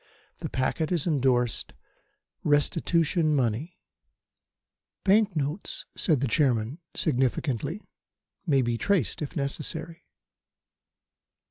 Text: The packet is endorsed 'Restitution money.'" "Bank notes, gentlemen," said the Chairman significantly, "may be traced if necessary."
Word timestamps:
The 0.39 0.49
packet 0.49 0.91
is 0.91 1.05
endorsed 1.05 1.73
'Restitution 2.43 3.35
money.'" 3.35 3.77
"Bank 5.03 5.35
notes, 5.35 5.85
gentlemen," 5.93 5.95
said 6.07 6.19
the 6.21 6.27
Chairman 6.27 6.79
significantly, 6.95 7.87
"may 8.47 8.63
be 8.63 8.79
traced 8.79 9.21
if 9.21 9.35
necessary." 9.35 10.07